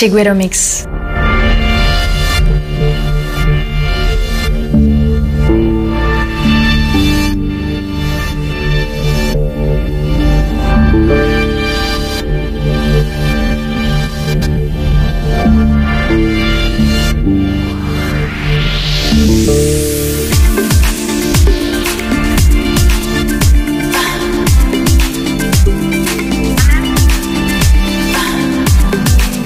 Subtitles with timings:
[0.00, 0.89] Chiguero Mix.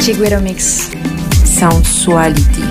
[0.04, 0.90] Chiguero Mix.
[1.46, 2.63] Sensuality.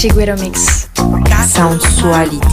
[0.00, 0.88] Chiguero Mix.
[1.46, 2.49] Sensuality.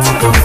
[0.00, 0.37] Thank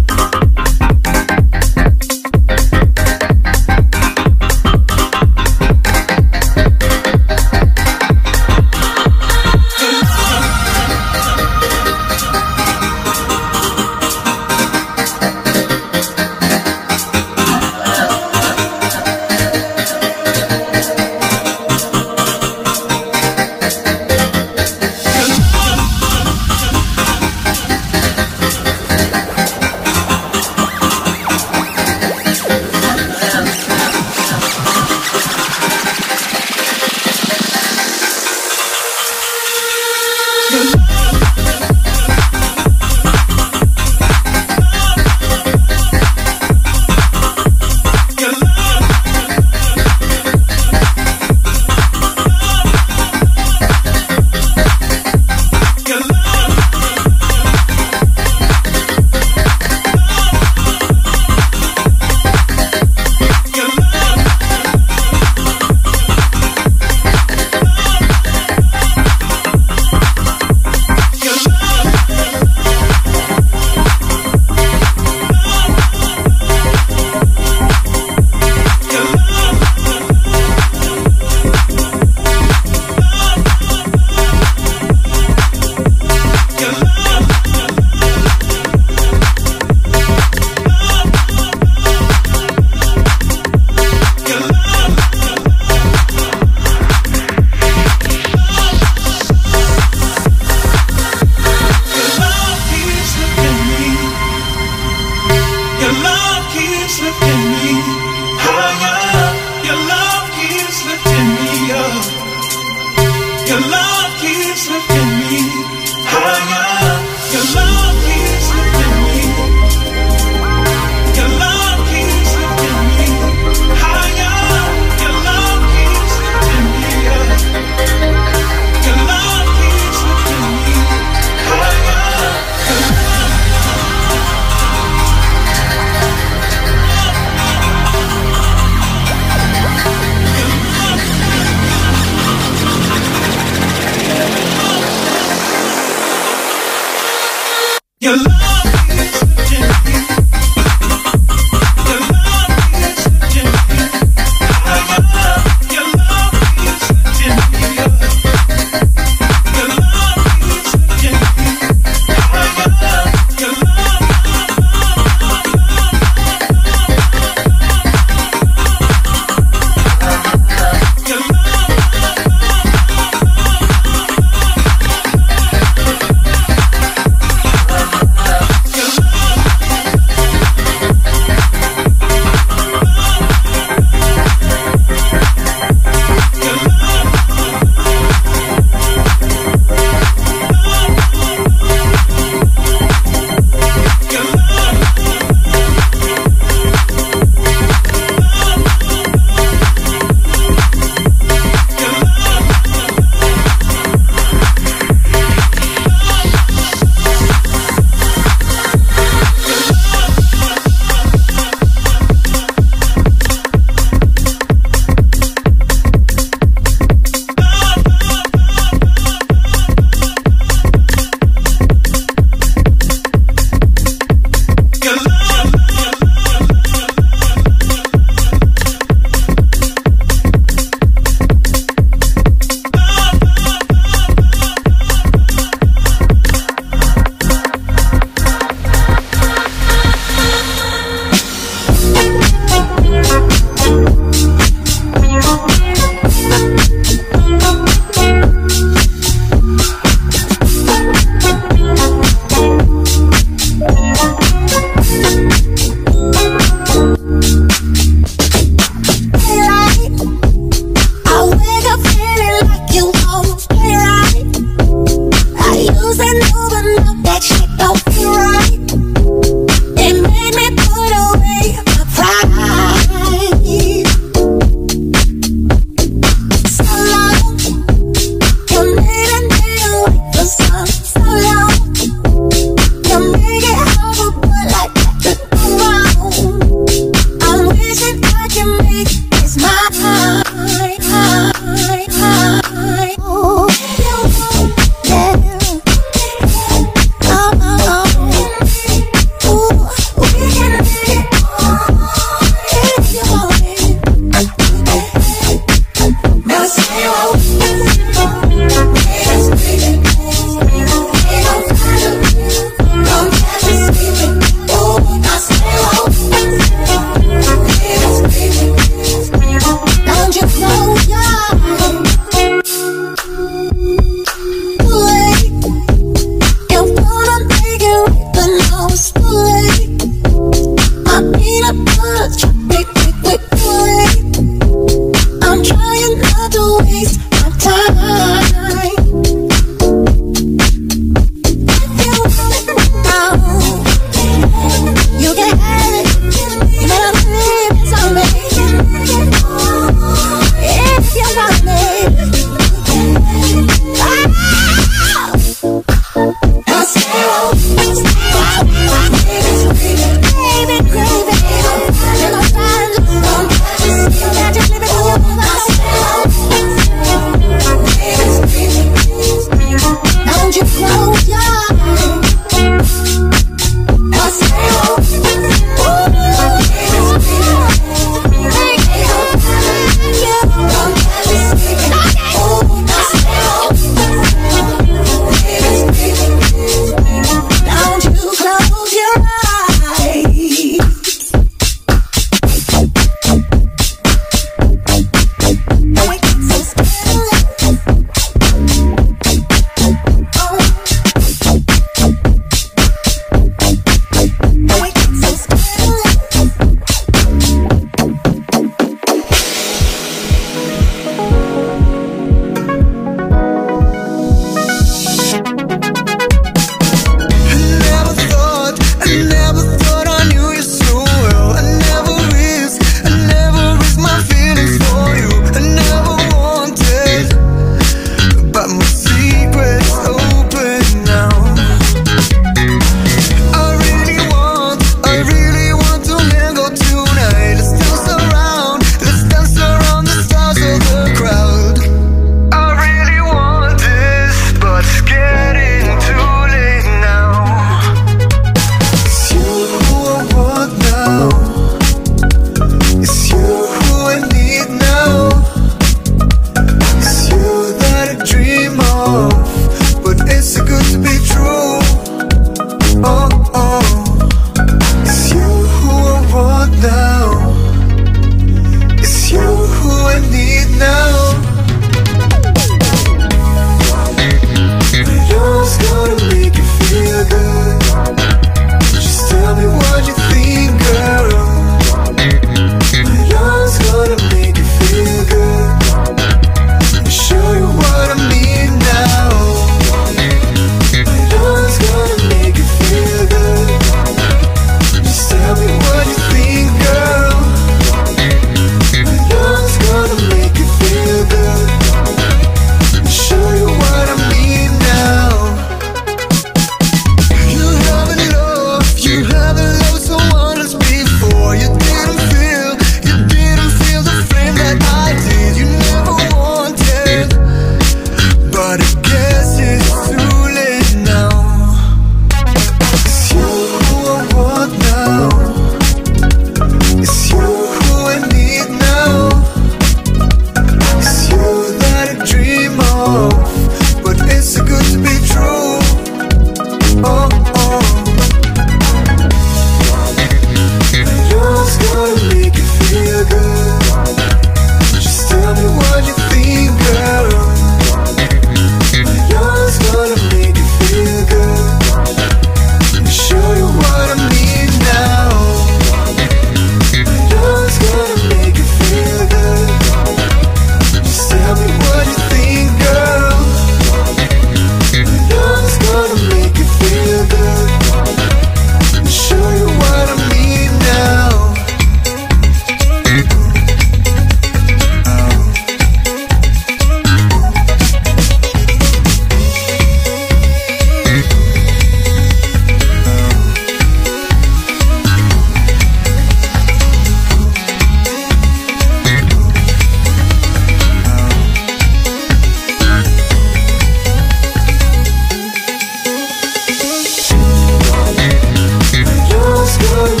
[599.61, 600.00] good.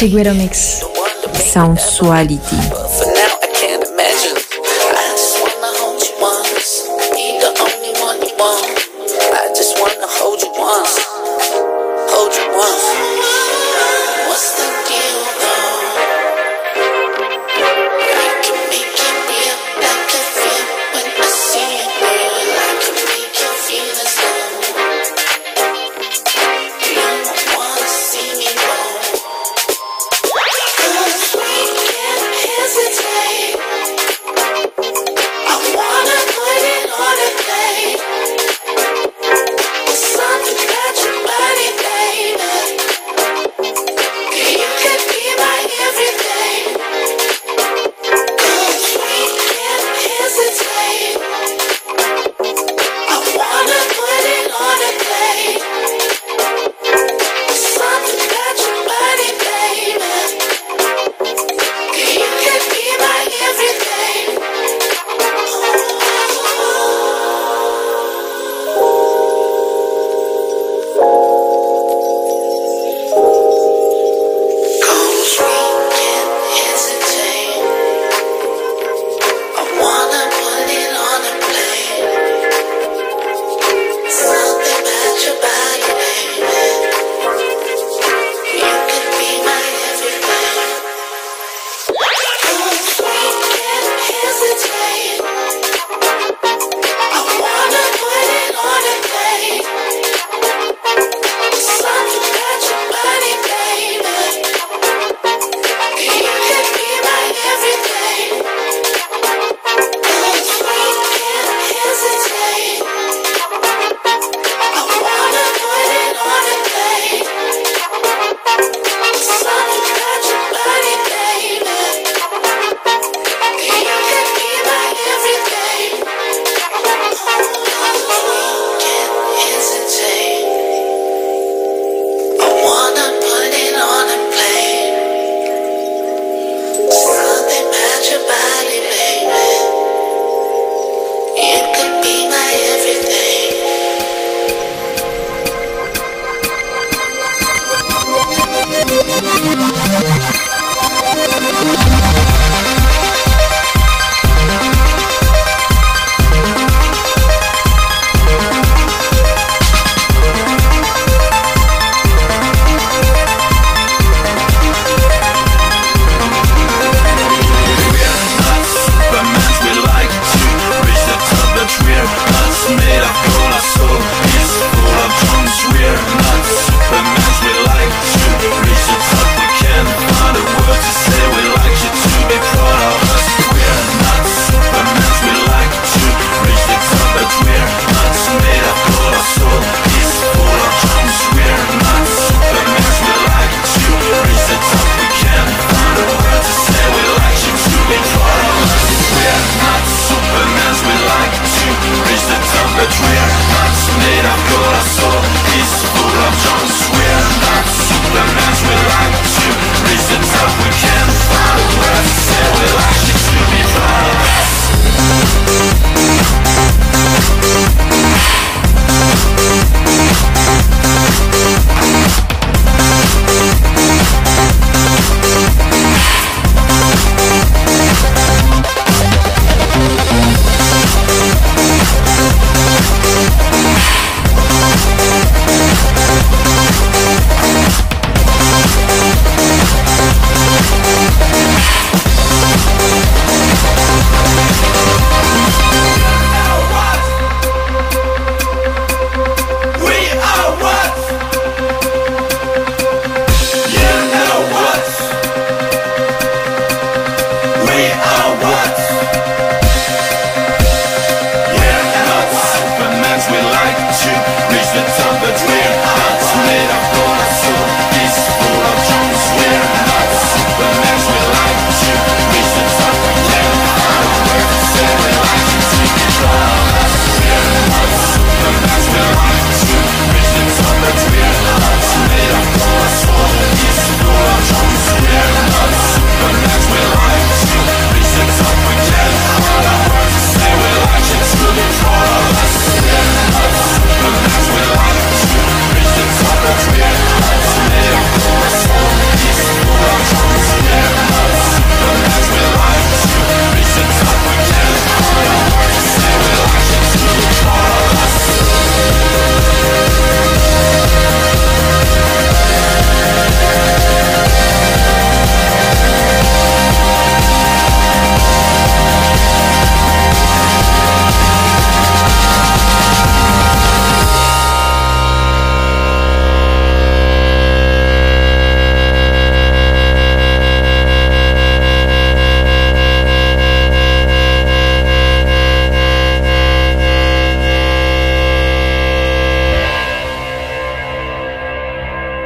[0.00, 0.24] The scholar.
[0.24, 0.80] Chiguero Mix.
[0.80, 2.38] The one to Sensuality.